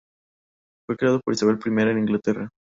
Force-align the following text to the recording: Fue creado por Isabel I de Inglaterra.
Fue 0.87 0.97
creado 0.97 1.19
por 1.23 1.35
Isabel 1.35 1.59
I 1.63 1.69
de 1.93 1.99
Inglaterra. 1.99 2.49